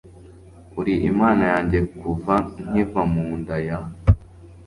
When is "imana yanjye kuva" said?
1.11-2.35